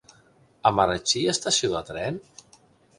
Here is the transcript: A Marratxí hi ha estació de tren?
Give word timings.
A 0.69 0.71
Marratxí 0.79 1.15
hi 1.21 1.29
ha 1.29 1.37
estació 1.37 1.73
de 1.77 1.85
tren? 1.95 2.23